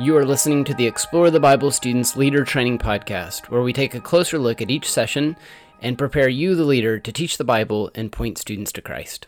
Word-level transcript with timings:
You 0.00 0.16
are 0.16 0.24
listening 0.24 0.62
to 0.62 0.74
the 0.74 0.86
Explore 0.86 1.28
the 1.28 1.40
Bible 1.40 1.72
Students 1.72 2.16
Leader 2.16 2.44
Training 2.44 2.78
Podcast, 2.78 3.50
where 3.50 3.62
we 3.62 3.72
take 3.72 3.96
a 3.96 4.00
closer 4.00 4.38
look 4.38 4.62
at 4.62 4.70
each 4.70 4.88
session 4.88 5.36
and 5.82 5.98
prepare 5.98 6.28
you, 6.28 6.54
the 6.54 6.62
leader, 6.62 7.00
to 7.00 7.10
teach 7.10 7.36
the 7.36 7.42
Bible 7.42 7.90
and 7.96 8.12
point 8.12 8.38
students 8.38 8.70
to 8.70 8.80
Christ. 8.80 9.26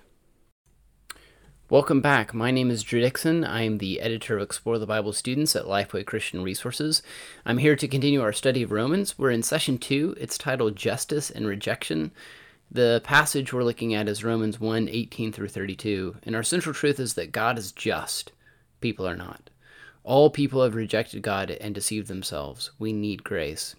Welcome 1.68 2.00
back. 2.00 2.32
My 2.32 2.52
name 2.52 2.70
is 2.70 2.84
Drew 2.84 3.00
Dixon. 3.00 3.42
I 3.42 3.62
am 3.62 3.78
the 3.78 4.00
editor 4.00 4.36
of 4.36 4.44
Explore 4.44 4.78
the 4.78 4.86
Bible 4.86 5.12
Students 5.12 5.56
at 5.56 5.64
Lifeway 5.64 6.06
Christian 6.06 6.44
Resources. 6.44 7.02
I'm 7.44 7.58
here 7.58 7.74
to 7.74 7.88
continue 7.88 8.22
our 8.22 8.32
study 8.32 8.62
of 8.62 8.70
Romans. 8.70 9.18
We're 9.18 9.32
in 9.32 9.42
session 9.42 9.76
two. 9.76 10.14
It's 10.20 10.38
titled 10.38 10.76
Justice 10.76 11.32
and 11.32 11.48
Rejection. 11.48 12.12
The 12.70 13.00
passage 13.02 13.52
we're 13.52 13.64
looking 13.64 13.92
at 13.92 14.08
is 14.08 14.22
Romans 14.22 14.60
1 14.60 14.88
18 14.88 15.32
through 15.32 15.48
32. 15.48 16.18
And 16.22 16.36
our 16.36 16.44
central 16.44 16.76
truth 16.76 17.00
is 17.00 17.14
that 17.14 17.32
God 17.32 17.58
is 17.58 17.72
just, 17.72 18.30
people 18.80 19.08
are 19.08 19.16
not. 19.16 19.50
All 20.10 20.28
people 20.28 20.64
have 20.64 20.74
rejected 20.74 21.22
God 21.22 21.52
and 21.52 21.72
deceived 21.72 22.08
themselves. 22.08 22.72
We 22.80 22.92
need 22.92 23.22
grace. 23.22 23.76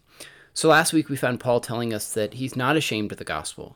So 0.54 0.70
last 0.70 0.94
week 0.94 1.09
we 1.09 1.17
found 1.17 1.41
Paul 1.41 1.59
telling 1.59 1.94
us 1.94 2.13
that 2.13 2.35
he's 2.35 2.55
not 2.55 2.77
ashamed 2.77 3.12
of 3.12 3.17
the 3.17 3.26
gospel 3.26 3.76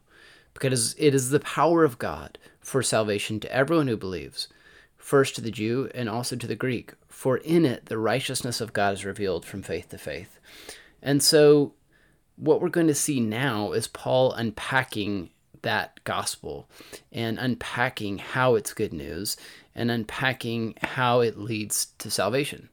because 0.53 0.95
it 0.97 1.13
is 1.13 1.31
the 1.31 1.41
power 1.41 1.83
of 1.83 1.99
God 1.99 2.37
for 2.61 2.81
salvation 2.81 3.41
to 3.41 3.53
everyone 3.53 3.89
who 3.89 3.97
believes, 3.97 4.47
first 4.95 5.35
to 5.35 5.41
the 5.41 5.51
Jew 5.51 5.89
and 5.93 6.07
also 6.07 6.37
to 6.37 6.47
the 6.47 6.55
Greek, 6.55 6.93
for 7.09 7.35
in 7.39 7.65
it 7.65 7.87
the 7.87 7.97
righteousness 7.97 8.61
of 8.61 8.71
God 8.71 8.93
is 8.93 9.03
revealed 9.03 9.45
from 9.45 9.61
faith 9.61 9.89
to 9.89 9.97
faith. 9.97 10.39
And 11.01 11.21
so 11.21 11.73
what 12.37 12.61
we're 12.61 12.69
going 12.69 12.87
to 12.87 12.95
see 12.95 13.19
now 13.19 13.73
is 13.73 13.89
Paul 13.89 14.31
unpacking 14.31 15.29
that 15.65 16.01
gospel 16.03 16.69
and 17.11 17.37
unpacking 17.37 18.19
how 18.19 18.55
it's 18.55 18.73
good 18.73 18.93
news 18.93 19.35
and 19.75 19.91
unpacking 19.91 20.75
how 20.81 21.19
it 21.19 21.37
leads 21.37 21.87
to 21.97 22.09
salvation. 22.09 22.69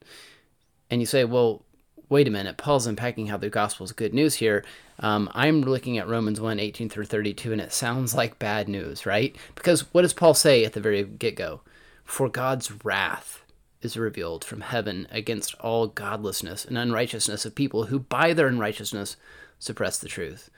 And 0.89 1.01
you 1.01 1.07
say, 1.07 1.25
well, 1.25 1.63
wait 2.07 2.27
a 2.27 2.31
minute, 2.31 2.57
Paul's 2.57 2.85
unpacking 2.85 3.27
how 3.27 3.37
the 3.37 3.49
gospel 3.49 3.83
is 3.83 3.91
good 3.91 4.13
news 4.13 4.35
here. 4.35 4.63
Um, 4.99 5.27
I'm 5.33 5.61
looking 5.61 5.97
at 5.97 6.07
Romans 6.07 6.39
1 6.39 6.59
18 6.59 6.87
through 6.87 7.05
32, 7.05 7.51
and 7.51 7.59
it 7.59 7.73
sounds 7.73 8.13
like 8.13 8.37
bad 8.37 8.69
news, 8.69 9.05
right? 9.05 9.35
Because 9.55 9.91
what 9.93 10.03
does 10.03 10.13
Paul 10.13 10.35
say 10.35 10.63
at 10.63 10.73
the 10.73 10.79
very 10.79 11.03
get 11.03 11.35
go? 11.35 11.61
For 12.05 12.29
God's 12.29 12.85
wrath 12.85 13.43
is 13.81 13.97
revealed 13.97 14.45
from 14.45 14.61
heaven 14.61 15.07
against 15.09 15.55
all 15.55 15.87
godlessness 15.87 16.63
and 16.63 16.77
unrighteousness 16.77 17.43
of 17.43 17.55
people 17.55 17.85
who 17.85 17.99
by 17.99 18.33
their 18.33 18.47
unrighteousness 18.47 19.17
suppress 19.57 19.97
the 19.97 20.07
truth. 20.07 20.51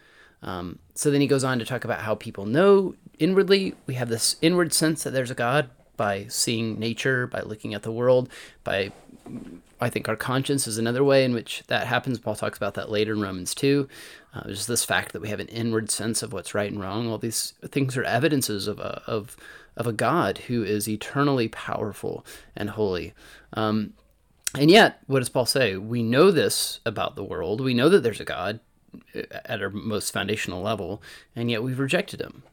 Um, 0.46 0.80
so 0.94 1.12
then 1.12 1.22
he 1.22 1.28
goes 1.28 1.44
on 1.44 1.60
to 1.60 1.66
talk 1.66 1.84
about 1.84 2.02
how 2.02 2.16
people 2.16 2.46
know 2.46 2.96
inwardly. 3.20 3.74
We 3.88 3.96
have 3.96 4.10
this 4.10 4.38
inward 4.42 4.72
sense 4.72 5.04
that 5.04 5.10
there's 5.10 5.32
a 5.32 5.36
God 5.36 5.70
by 5.98 6.28
seeing 6.30 6.80
nature, 6.80 7.28
by 7.28 7.42
looking 7.42 7.74
at 7.74 7.84
the 7.84 7.92
world, 7.92 8.30
by 8.64 8.92
I 9.82 9.90
think 9.90 10.08
our 10.08 10.16
conscience 10.16 10.68
is 10.68 10.78
another 10.78 11.04
way 11.04 11.26
in 11.26 11.34
which 11.34 11.64
that 11.68 11.88
happens. 11.88 12.20
Paul 12.20 12.36
talks 12.36 12.58
about 12.58 12.76
that 12.76 12.92
later 12.92 13.14
in 13.14 13.22
Romans 13.22 13.54
2. 13.56 13.90
Uh, 14.34 14.48
just 14.48 14.68
this 14.68 14.86
fact 14.86 15.14
that 15.14 15.22
we 15.22 15.30
have 15.30 15.40
an 15.40 15.48
inward 15.48 15.90
sense 15.92 16.22
of 16.24 16.32
what's 16.32 16.54
right 16.54 16.72
and 16.72 16.80
wrong. 16.80 17.10
All 17.10 17.18
these 17.18 17.54
things 17.66 17.98
are 17.98 18.04
evidences 18.04 18.68
of 18.68 18.80
a, 18.80 19.02
of, 19.08 19.36
of 19.76 19.88
a 19.88 19.94
God 19.94 20.40
who 20.40 20.64
is 20.64 20.88
eternally 20.88 21.48
powerful 21.48 22.26
and 22.56 22.72
holy. 22.72 23.14
Um, 23.54 23.94
and 24.58 24.72
yet, 24.72 25.02
what 25.08 25.20
does 25.20 25.30
Paul 25.30 25.46
say? 25.46 25.76
We 25.76 26.04
know 26.04 26.32
this 26.32 26.80
about 26.86 27.16
the 27.16 27.24
world. 27.24 27.60
We 27.60 27.74
know 27.74 27.90
that 27.90 28.02
there's 28.02 28.22
a 28.22 28.26
God 28.26 28.60
at 29.14 29.62
our 29.62 29.70
most 29.70 30.12
foundational 30.12 30.62
level, 30.62 31.02
and 31.36 31.50
yet 31.50 31.64
we've 31.64 31.80
rejected 31.80 32.22
him. 32.22 32.44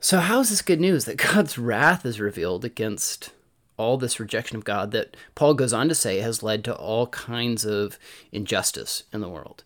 So, 0.00 0.20
how 0.20 0.40
is 0.40 0.50
this 0.50 0.62
good 0.62 0.80
news 0.80 1.04
that 1.04 1.16
God's 1.34 1.58
wrath 1.58 2.04
is 2.04 2.20
revealed 2.20 2.64
against 2.64 3.30
all 3.76 3.96
this 3.96 4.20
rejection 4.20 4.56
of 4.56 4.64
God 4.64 4.92
that 4.92 5.16
Paul 5.34 5.54
goes 5.54 5.72
on 5.72 5.88
to 5.88 5.94
say 5.94 6.20
has 6.20 6.42
led 6.42 6.64
to 6.64 6.74
all 6.74 7.06
kinds 7.08 7.64
of 7.64 7.98
injustice 8.32 9.04
in 9.12 9.20
the 9.20 9.28
world? 9.28 9.64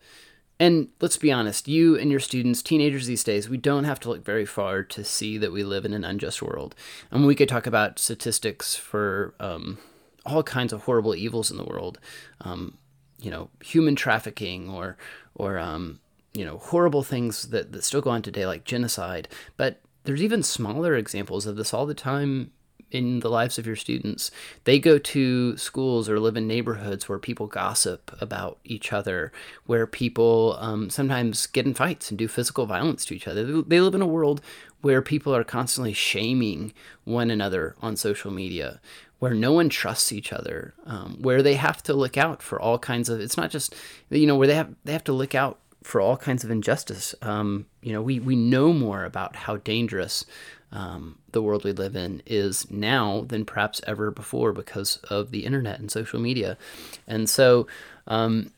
And 0.60 0.88
let's 1.00 1.16
be 1.16 1.30
honest, 1.30 1.68
you 1.68 1.96
and 1.96 2.10
your 2.10 2.20
students, 2.20 2.62
teenagers 2.62 3.06
these 3.06 3.22
days, 3.22 3.48
we 3.48 3.56
don't 3.56 3.84
have 3.84 4.00
to 4.00 4.08
look 4.08 4.24
very 4.24 4.44
far 4.44 4.82
to 4.82 5.04
see 5.04 5.38
that 5.38 5.52
we 5.52 5.62
live 5.62 5.84
in 5.84 5.92
an 5.92 6.04
unjust 6.04 6.42
world. 6.42 6.74
And 7.10 7.26
we 7.26 7.36
could 7.36 7.48
talk 7.48 7.66
about 7.66 8.00
statistics 8.00 8.74
for 8.74 9.34
um, 9.38 9.78
all 10.26 10.42
kinds 10.42 10.72
of 10.72 10.82
horrible 10.82 11.14
evils 11.14 11.50
in 11.50 11.56
the 11.56 11.64
world, 11.64 11.98
um, 12.40 12.76
you 13.20 13.30
know, 13.30 13.50
human 13.62 13.96
trafficking 13.96 14.68
or 14.68 14.96
or 15.34 15.58
um, 15.58 16.00
you 16.34 16.44
know 16.44 16.58
horrible 16.58 17.02
things 17.02 17.48
that, 17.48 17.72
that 17.72 17.84
still 17.84 18.00
go 18.00 18.10
on 18.10 18.22
today, 18.22 18.46
like 18.46 18.64
genocide. 18.64 19.28
But 19.56 19.80
there's 20.04 20.22
even 20.22 20.42
smaller 20.42 20.94
examples 20.94 21.46
of 21.46 21.56
this 21.56 21.74
all 21.74 21.86
the 21.86 21.94
time 21.94 22.52
in 22.90 23.20
the 23.20 23.28
lives 23.28 23.58
of 23.58 23.66
your 23.66 23.76
students. 23.76 24.30
They 24.64 24.78
go 24.78 24.98
to 24.98 25.56
schools 25.56 26.08
or 26.08 26.18
live 26.20 26.36
in 26.36 26.46
neighborhoods 26.46 27.08
where 27.08 27.18
people 27.18 27.46
gossip 27.46 28.10
about 28.20 28.58
each 28.64 28.92
other, 28.92 29.32
where 29.66 29.86
people 29.86 30.56
um, 30.60 30.90
sometimes 30.90 31.46
get 31.46 31.66
in 31.66 31.74
fights 31.74 32.10
and 32.10 32.18
do 32.18 32.28
physical 32.28 32.66
violence 32.66 33.04
to 33.06 33.14
each 33.14 33.28
other. 33.28 33.62
They 33.62 33.80
live 33.80 33.94
in 33.94 34.02
a 34.02 34.06
world 34.06 34.40
where 34.80 35.02
people 35.02 35.34
are 35.34 35.44
constantly 35.44 35.92
shaming 35.92 36.72
one 37.04 37.30
another 37.30 37.74
on 37.82 37.96
social 37.96 38.30
media, 38.30 38.80
where 39.18 39.34
no 39.34 39.52
one 39.52 39.68
trusts 39.68 40.12
each 40.12 40.32
other, 40.32 40.74
um, 40.86 41.18
where 41.20 41.42
they 41.42 41.54
have 41.54 41.82
to 41.82 41.94
look 41.94 42.16
out 42.16 42.42
for 42.42 42.60
all 42.60 42.78
kinds 42.78 43.08
of. 43.08 43.20
It's 43.20 43.36
not 43.36 43.50
just 43.50 43.74
you 44.10 44.26
know 44.26 44.36
where 44.36 44.46
they 44.46 44.54
have 44.54 44.74
they 44.84 44.92
have 44.92 45.04
to 45.04 45.12
look 45.12 45.34
out 45.34 45.58
for 45.88 46.02
all 46.02 46.18
kinds 46.18 46.44
of 46.44 46.50
injustice. 46.50 47.14
Um, 47.22 47.64
you 47.80 47.94
know, 47.94 48.02
we, 48.02 48.20
we 48.20 48.36
know 48.36 48.74
more 48.74 49.06
about 49.06 49.34
how 49.34 49.56
dangerous 49.56 50.26
um, 50.70 51.18
the 51.32 51.40
world 51.40 51.64
we 51.64 51.72
live 51.72 51.96
in 51.96 52.20
is 52.26 52.70
now 52.70 53.24
than 53.26 53.46
perhaps 53.46 53.80
ever 53.86 54.10
before 54.10 54.52
because 54.52 54.98
of 55.08 55.30
the 55.30 55.46
internet 55.46 55.80
and 55.80 55.90
social 55.90 56.20
media. 56.20 56.58
And 57.06 57.26
so, 57.26 57.66
um, 58.06 58.52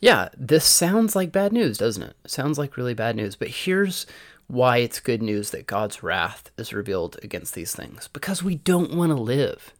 yeah, 0.00 0.30
this 0.34 0.64
sounds 0.64 1.14
like 1.14 1.30
bad 1.30 1.52
news, 1.52 1.76
doesn't 1.76 2.02
it? 2.02 2.16
it? 2.24 2.30
Sounds 2.30 2.56
like 2.56 2.78
really 2.78 2.94
bad 2.94 3.14
news. 3.14 3.36
But 3.36 3.48
here's 3.48 4.06
why 4.46 4.78
it's 4.78 5.00
good 5.00 5.20
news 5.20 5.50
that 5.50 5.66
God's 5.66 6.02
wrath 6.02 6.50
is 6.56 6.72
revealed 6.72 7.18
against 7.22 7.52
these 7.52 7.74
things 7.74 8.08
because 8.08 8.42
we 8.42 8.54
don't 8.54 8.94
want 8.94 9.10
to 9.10 9.22
live 9.22 9.74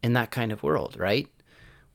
in 0.00 0.12
that 0.12 0.30
kind 0.30 0.52
of 0.52 0.62
world, 0.62 0.96
right? 0.96 1.26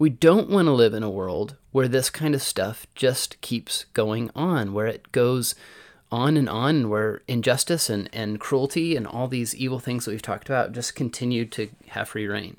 We 0.02 0.10
don't 0.10 0.50
want 0.50 0.66
to 0.66 0.72
live 0.72 0.96
in 0.96 1.04
a 1.04 1.12
world 1.12 1.58
where 1.72 1.88
this 1.88 2.10
kind 2.10 2.34
of 2.34 2.42
stuff 2.42 2.88
just 2.96 3.40
keeps 3.42 3.84
going 3.94 4.32
on, 4.36 4.74
where 4.74 4.88
it 4.88 5.12
goes 5.12 5.54
on 6.12 6.38
and 6.38 6.50
on, 6.50 6.90
where 6.90 7.22
injustice 7.28 7.88
and, 7.88 8.10
and 8.12 8.40
cruelty 8.40 8.96
and 8.96 9.06
all 9.06 9.28
these 9.28 9.56
evil 9.56 9.78
things 9.78 10.06
that 10.06 10.10
we've 10.10 10.20
talked 10.24 10.50
about 10.50 10.72
just 10.72 10.96
continue 10.96 11.46
to 11.46 11.70
have 11.90 12.10
free 12.10 12.26
rein. 12.26 12.58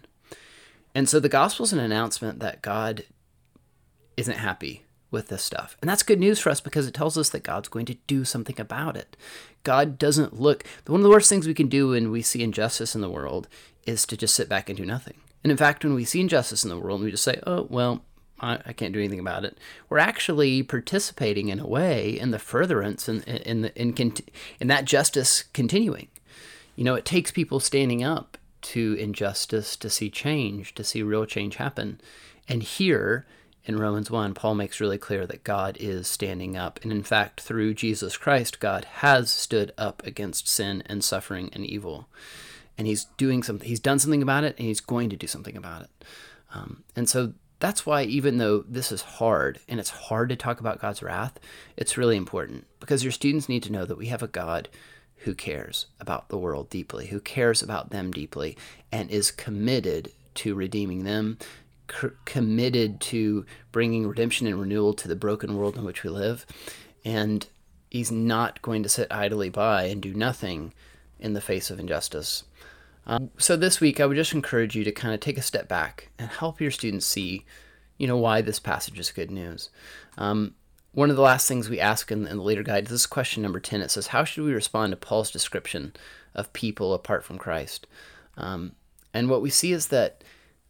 And 0.94 1.08
so 1.08 1.19
the 1.19 1.28
gospel 1.28 1.64
is 1.64 1.72
an 1.72 1.80
announcement 1.80 2.38
that 2.38 2.62
God 2.62 3.06
isn't 4.16 4.38
happy 4.38 4.84
with 5.10 5.26
this 5.26 5.42
stuff. 5.42 5.76
And 5.80 5.91
that's 5.91 6.04
good 6.04 6.20
news 6.20 6.38
for 6.38 6.50
us 6.50 6.60
because 6.60 6.86
it 6.86 6.94
tells 6.94 7.19
us 7.19 7.30
that 7.30 7.42
God's 7.42 7.69
going 7.69 7.86
to 7.86 7.97
do 8.06 8.24
something 8.24 8.60
about 8.60 8.97
it. 8.97 9.16
God 9.64 9.98
doesn't 9.98 10.38
look, 10.38 10.62
one 10.86 11.00
of 11.00 11.04
the 11.04 11.10
worst 11.10 11.28
things 11.28 11.48
we 11.48 11.54
can 11.54 11.66
do 11.66 11.88
when 11.88 12.12
we 12.12 12.22
see 12.22 12.44
injustice 12.44 12.94
in 12.94 13.00
the 13.00 13.10
world 13.10 13.48
is 13.84 14.06
to 14.06 14.16
just 14.16 14.36
sit 14.36 14.48
back 14.48 14.69
and 14.69 14.76
do 14.76 14.86
nothing. 14.86 15.16
And 15.42 15.50
in 15.50 15.56
fact, 15.56 15.84
when 15.84 15.94
we 15.94 16.04
see 16.04 16.20
injustice 16.20 16.64
in 16.64 16.70
the 16.70 16.78
world, 16.78 17.00
and 17.00 17.04
we 17.06 17.10
just 17.10 17.25
say, 17.25 17.41
oh, 17.47 17.66
well, 17.69 18.03
I, 18.41 18.58
I 18.66 18.72
can't 18.72 18.92
do 18.92 18.98
anything 18.98 19.19
about 19.19 19.44
it. 19.44 19.56
We're 19.88 19.98
actually 19.98 20.62
participating 20.62 21.48
in 21.48 21.60
a 21.60 21.66
way 21.66 22.19
in 22.19 22.30
the 22.30 22.38
furtherance 22.38 23.08
and 23.08 23.25
in, 23.25 23.66
in, 23.66 23.94
in, 23.94 24.14
in 24.60 24.66
that 24.69 24.84
justice 24.84 25.44
continuing. 25.53 26.08
You 26.76 26.84
know, 26.84 26.94
it 26.94 27.04
takes 27.04 27.30
people 27.30 27.60
standing 27.60 28.03
up 28.03 28.38
to 28.62 28.94
injustice 28.94 29.76
to 29.76 29.91
see 29.91 30.10
change, 30.10 30.75
to 30.75 30.84
see 30.84 31.03
real 31.03 31.26
change 31.26 31.56
happen. 31.56 32.00
And 32.48 32.62
here 32.62 33.26
in 33.64 33.78
Romans 33.78 34.10
1, 34.10 34.34
Paul 34.34 34.54
makes 34.54 34.80
really 34.80 34.98
clear 34.98 35.26
that 35.26 35.44
God 35.44 35.76
is 35.78 36.09
standing 36.09 36.56
up. 36.56 36.80
And 36.82 36.92
in 36.92 37.03
fact, 37.03 37.41
through 37.41 37.74
Jesus 37.74 38.16
Christ, 38.16 38.60
God 38.60 38.84
has 38.84 39.30
stood 39.30 39.72
up 39.76 40.04
against 40.06 40.48
sin 40.48 40.82
and 40.86 41.04
suffering 41.04 41.50
and 41.53 41.64
evil 41.64 42.09
and 42.82 42.88
he's 42.88 43.04
doing 43.16 43.44
something. 43.44 43.69
He's 43.69 43.78
done 43.78 44.00
something 44.00 44.22
about 44.22 44.43
it, 44.43 44.56
and 44.59 44.66
he's 44.66 44.80
going 44.80 45.09
to 45.10 45.16
do 45.16 45.28
something 45.28 45.57
about 45.57 45.83
it. 45.83 46.04
Um, 46.53 46.83
and 46.97 47.09
so 47.09 47.34
that's 47.60 47.86
why, 47.86 48.03
even 48.03 48.39
though 48.39 48.65
this 48.68 48.91
is 48.91 49.03
hard 49.03 49.60
and 49.68 49.78
it's 49.78 49.91
hard 49.91 50.28
to 50.30 50.34
talk 50.34 50.59
about 50.59 50.80
God's 50.80 51.01
wrath, 51.01 51.39
it's 51.77 51.97
really 51.97 52.16
important 52.16 52.66
because 52.80 53.04
your 53.04 53.12
students 53.12 53.48
need 53.48 53.62
to 53.62 53.71
know 53.71 53.84
that 53.84 53.98
we 53.98 54.07
have 54.07 54.21
a 54.21 54.27
God 54.27 54.68
who 55.18 55.33
cares 55.33 55.86
about 56.01 56.28
the 56.28 56.36
world 56.36 56.71
deeply, 56.71 57.07
who 57.07 57.21
cares 57.21 57.62
about 57.62 57.91
them 57.91 58.10
deeply, 58.10 58.57
and 58.91 59.09
is 59.12 59.30
committed 59.30 60.10
to 60.34 60.57
redeeming 60.57 61.04
them, 61.04 61.39
c- 61.89 62.09
committed 62.24 63.01
to 63.03 63.47
bringing 63.71 64.09
redemption 64.09 64.48
and 64.48 64.59
renewal 64.59 64.92
to 64.95 65.07
the 65.07 65.15
broken 65.15 65.57
world 65.57 65.77
in 65.77 65.84
which 65.84 66.03
we 66.03 66.10
live. 66.10 66.45
And 67.04 67.47
he's 67.91 68.10
not 68.10 68.60
going 68.60 68.83
to 68.83 68.89
sit 68.89 69.07
idly 69.12 69.51
by 69.51 69.84
and 69.84 70.03
do 70.03 70.12
nothing 70.15 70.74
in 71.22 71.33
the 71.33 71.41
face 71.41 71.71
of 71.71 71.80
injustice. 71.80 72.45
Um, 73.07 73.30
so 73.39 73.57
this 73.57 73.80
week, 73.80 74.01
I 74.01 74.07
would 74.07 74.16
just 74.16 74.34
encourage 74.34 74.77
you 74.77 74.84
to 74.84 74.92
kind 74.92 75.15
of 75.15 75.21
take 75.21 75.39
a 75.39 75.42
step 75.42 75.69
back 75.69 76.10
and 76.19 76.28
help 76.28 76.60
your 76.60 76.71
students 76.71 77.07
see, 77.07 77.45
you 77.97 78.07
know, 78.07 78.16
why 78.16 78.42
this 78.42 78.60
passage 78.60 78.98
is 78.98 79.10
good 79.10 79.30
news. 79.30 79.71
Um, 80.19 80.54
one 80.92 81.09
of 81.09 81.16
the 81.16 81.22
last 81.22 81.48
things 81.48 81.71
we 81.71 81.80
ask 81.80 82.13
in, 82.13 82.27
in, 82.27 82.36
the 82.36 82.42
leader 82.42 82.63
guide, 82.63 82.86
this 82.86 82.92
is 82.92 83.07
question 83.07 83.42
number 83.42 83.60
10. 83.60 83.80
It 83.80 83.91
says, 83.91 84.09
How 84.09 84.24
should 84.24 84.45
we 84.45 84.53
respond 84.53 84.91
to 84.91 84.97
Paul's 84.97 85.30
description 85.30 85.95
of 86.34 86.53
people 86.53 86.92
apart 86.92 87.24
from 87.24 87.39
Christ? 87.39 87.86
Um, 88.36 88.72
and 89.15 89.30
what 89.30 89.42
we 89.42 89.51
see 89.51 89.72
is 89.72 89.89
that 89.89 90.22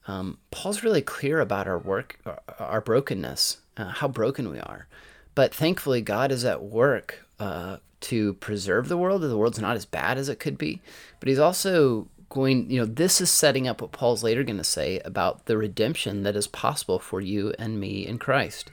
um, 0.07 0.39
Paul's 0.51 0.85
really 0.85 1.03
clear 1.03 1.41
about 1.41 1.67
our 1.67 1.79
work, 1.79 2.19
our 2.59 2.81
brokenness, 2.81 3.59
uh, 3.77 3.89
how 3.89 4.09
broken 4.09 4.51
we 4.51 4.61
are. 4.61 4.87
But 5.35 5.55
thankfully, 5.55 6.03
God 6.03 6.31
is 6.31 6.45
at 6.45 6.63
work 6.63 7.27
uh, 7.41 7.79
to 8.03 8.35
preserve 8.35 8.89
the 8.89 8.97
world. 8.97 9.23
That 9.23 9.29
the 9.29 9.39
world's 9.39 9.59
not 9.59 9.77
as 9.77 9.85
bad 9.85 10.19
as 10.19 10.29
it 10.29 10.39
could 10.39 10.59
be, 10.59 10.81
but 11.21 11.29
He's 11.29 11.39
also 11.39 12.09
going, 12.29 12.71
you 12.71 12.81
know, 12.81 12.87
this 12.87 13.21
is 13.21 13.31
setting 13.31 13.69
up 13.69 13.83
what 13.83 13.93
Paul's 13.93 14.25
later 14.25 14.43
going 14.43 14.57
to 14.57 14.65
say 14.65 15.01
about 15.01 15.45
the 15.45 15.59
redemption 15.59 16.23
that 16.23 16.35
is 16.35 16.47
possible 16.47 16.99
for 16.99 17.21
you 17.21 17.53
and 17.59 17.79
me 17.79 18.07
in 18.07 18.19
Christ. 18.19 18.71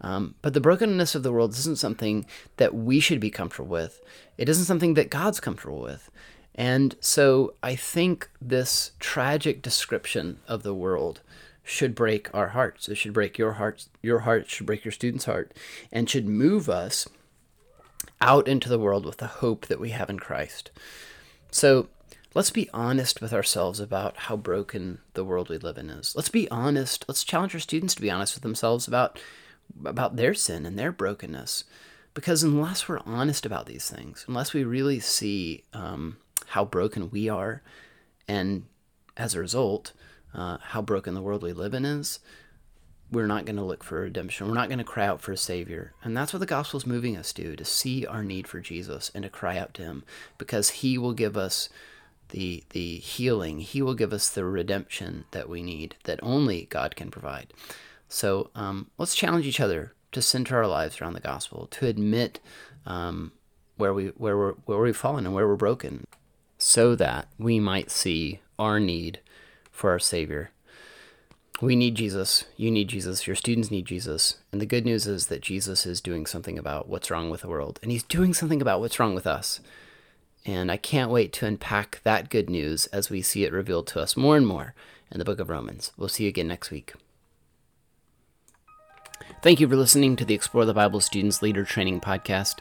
Um, 0.00 0.36
but 0.40 0.54
the 0.54 0.60
brokenness 0.60 1.14
of 1.14 1.22
the 1.22 1.32
world 1.32 1.52
isn't 1.52 1.78
something 1.78 2.26
that 2.58 2.74
we 2.74 3.00
should 3.00 3.20
be 3.20 3.30
comfortable 3.30 3.70
with. 3.70 4.00
It 4.38 4.48
isn't 4.48 4.66
something 4.66 4.94
that 4.94 5.10
God's 5.10 5.40
comfortable 5.40 5.80
with. 5.80 6.10
And 6.54 6.96
so 7.00 7.54
I 7.62 7.74
think 7.74 8.30
this 8.40 8.92
tragic 9.00 9.62
description 9.62 10.38
of 10.46 10.62
the 10.62 10.74
world 10.74 11.22
should 11.64 11.94
break 11.94 12.32
our 12.34 12.48
hearts. 12.48 12.88
It 12.88 12.96
should 12.96 13.12
break 13.12 13.38
your 13.38 13.52
hearts. 13.52 13.88
Your 14.02 14.20
heart 14.20 14.48
should 14.50 14.66
break 14.66 14.84
your 14.84 14.92
student's 14.92 15.24
heart 15.24 15.52
and 15.90 16.10
should 16.10 16.28
move 16.28 16.68
us 16.68 17.08
out 18.22 18.48
into 18.48 18.68
the 18.68 18.78
world 18.78 19.04
with 19.04 19.18
the 19.18 19.26
hope 19.26 19.66
that 19.66 19.80
we 19.80 19.90
have 19.90 20.08
in 20.08 20.18
Christ. 20.18 20.70
So 21.50 21.88
let's 22.34 22.50
be 22.50 22.70
honest 22.72 23.20
with 23.20 23.32
ourselves 23.32 23.80
about 23.80 24.16
how 24.16 24.36
broken 24.36 24.98
the 25.14 25.24
world 25.24 25.48
we 25.48 25.58
live 25.58 25.76
in 25.76 25.90
is. 25.90 26.14
Let's 26.16 26.28
be 26.28 26.50
honest. 26.50 27.04
Let's 27.08 27.24
challenge 27.24 27.54
our 27.54 27.60
students 27.60 27.94
to 27.96 28.00
be 28.00 28.10
honest 28.10 28.34
with 28.34 28.42
themselves 28.42 28.88
about 28.88 29.20
about 29.84 30.16
their 30.16 30.34
sin 30.34 30.66
and 30.66 30.78
their 30.78 30.92
brokenness. 30.92 31.64
Because 32.14 32.42
unless 32.42 32.88
we're 32.88 33.00
honest 33.06 33.46
about 33.46 33.66
these 33.66 33.88
things, 33.88 34.24
unless 34.28 34.52
we 34.52 34.64
really 34.64 35.00
see 35.00 35.64
um, 35.72 36.18
how 36.48 36.64
broken 36.64 37.10
we 37.10 37.28
are, 37.28 37.62
and 38.28 38.66
as 39.16 39.34
a 39.34 39.40
result, 39.40 39.92
uh, 40.34 40.58
how 40.60 40.82
broken 40.82 41.14
the 41.14 41.22
world 41.22 41.42
we 41.42 41.54
live 41.54 41.72
in 41.72 41.86
is, 41.86 42.20
we're 43.12 43.26
not 43.26 43.44
going 43.44 43.56
to 43.56 43.62
look 43.62 43.84
for 43.84 44.00
redemption. 44.00 44.48
We're 44.48 44.54
not 44.54 44.68
going 44.68 44.78
to 44.78 44.84
cry 44.84 45.06
out 45.06 45.20
for 45.20 45.32
a 45.32 45.36
Savior. 45.36 45.92
And 46.02 46.16
that's 46.16 46.32
what 46.32 46.40
the 46.40 46.46
gospel 46.46 46.78
is 46.78 46.86
moving 46.86 47.16
us 47.16 47.32
to, 47.34 47.54
to 47.54 47.64
see 47.64 48.06
our 48.06 48.24
need 48.24 48.48
for 48.48 48.58
Jesus 48.58 49.10
and 49.14 49.22
to 49.22 49.28
cry 49.28 49.58
out 49.58 49.74
to 49.74 49.82
Him 49.82 50.04
because 50.38 50.70
He 50.70 50.96
will 50.96 51.12
give 51.12 51.36
us 51.36 51.68
the, 52.30 52.64
the 52.70 52.96
healing, 52.96 53.60
He 53.60 53.82
will 53.82 53.94
give 53.94 54.14
us 54.14 54.30
the 54.30 54.46
redemption 54.46 55.26
that 55.32 55.48
we 55.48 55.62
need, 55.62 55.96
that 56.04 56.20
only 56.22 56.66
God 56.70 56.96
can 56.96 57.10
provide. 57.10 57.52
So 58.08 58.50
um, 58.54 58.90
let's 58.96 59.14
challenge 59.14 59.46
each 59.46 59.60
other 59.60 59.92
to 60.12 60.22
center 60.22 60.56
our 60.56 60.66
lives 60.66 61.00
around 61.00 61.12
the 61.12 61.20
gospel, 61.20 61.66
to 61.72 61.86
admit 61.86 62.40
um, 62.86 63.32
where, 63.76 63.92
we, 63.92 64.08
where, 64.08 64.36
we're, 64.36 64.52
where 64.64 64.78
we've 64.78 64.96
fallen 64.96 65.26
and 65.26 65.34
where 65.34 65.46
we're 65.46 65.56
broken, 65.56 66.06
so 66.56 66.94
that 66.94 67.28
we 67.38 67.60
might 67.60 67.90
see 67.90 68.40
our 68.58 68.80
need 68.80 69.20
for 69.70 69.90
our 69.90 69.98
Savior 69.98 70.50
we 71.66 71.76
need 71.76 71.94
Jesus. 71.94 72.44
You 72.56 72.70
need 72.70 72.88
Jesus. 72.88 73.26
Your 73.26 73.36
students 73.36 73.70
need 73.70 73.86
Jesus. 73.86 74.38
And 74.50 74.60
the 74.60 74.66
good 74.66 74.84
news 74.84 75.06
is 75.06 75.26
that 75.26 75.42
Jesus 75.42 75.86
is 75.86 76.00
doing 76.00 76.26
something 76.26 76.58
about 76.58 76.88
what's 76.88 77.10
wrong 77.10 77.30
with 77.30 77.42
the 77.42 77.48
world. 77.48 77.78
And 77.82 77.92
he's 77.92 78.02
doing 78.02 78.34
something 78.34 78.60
about 78.60 78.80
what's 78.80 78.98
wrong 78.98 79.14
with 79.14 79.26
us. 79.26 79.60
And 80.44 80.72
I 80.72 80.76
can't 80.76 81.10
wait 81.10 81.32
to 81.34 81.46
unpack 81.46 82.00
that 82.02 82.30
good 82.30 82.50
news 82.50 82.86
as 82.86 83.10
we 83.10 83.22
see 83.22 83.44
it 83.44 83.52
revealed 83.52 83.86
to 83.88 84.00
us 84.00 84.16
more 84.16 84.36
and 84.36 84.46
more 84.46 84.74
in 85.12 85.18
the 85.18 85.24
book 85.24 85.38
of 85.38 85.48
Romans. 85.48 85.92
We'll 85.96 86.08
see 86.08 86.24
you 86.24 86.30
again 86.30 86.48
next 86.48 86.72
week. 86.72 86.94
Thank 89.40 89.60
you 89.60 89.68
for 89.68 89.76
listening 89.76 90.16
to 90.16 90.24
the 90.24 90.34
Explore 90.34 90.64
the 90.64 90.74
Bible 90.74 91.00
Students 91.00 91.42
Leader 91.42 91.64
Training 91.64 92.00
Podcast, 92.00 92.58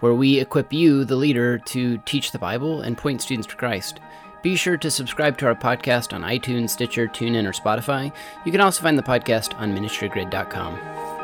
where 0.00 0.14
we 0.14 0.40
equip 0.40 0.72
you, 0.72 1.04
the 1.04 1.16
leader, 1.16 1.58
to 1.58 1.98
teach 2.06 2.32
the 2.32 2.38
Bible 2.38 2.80
and 2.80 2.96
point 2.96 3.20
students 3.20 3.48
to 3.48 3.56
Christ. 3.56 4.00
Be 4.48 4.56
sure 4.56 4.78
to 4.78 4.90
subscribe 4.90 5.36
to 5.38 5.46
our 5.46 5.54
podcast 5.54 6.14
on 6.14 6.22
iTunes, 6.22 6.70
Stitcher, 6.70 7.06
TuneIn, 7.06 7.46
or 7.46 7.52
Spotify. 7.52 8.10
You 8.46 8.50
can 8.50 8.62
also 8.62 8.82
find 8.82 8.96
the 8.96 9.02
podcast 9.02 9.54
on 9.60 9.76
ministrygrid.com. 9.76 11.17